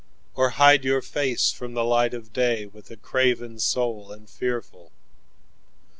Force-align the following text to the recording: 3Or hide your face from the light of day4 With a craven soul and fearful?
3Or 0.35 0.53
hide 0.53 0.83
your 0.83 1.03
face 1.03 1.51
from 1.51 1.75
the 1.75 1.85
light 1.85 2.15
of 2.15 2.33
day4 2.33 2.73
With 2.73 2.89
a 2.89 2.97
craven 2.97 3.59
soul 3.59 4.11
and 4.11 4.27
fearful? 4.27 4.91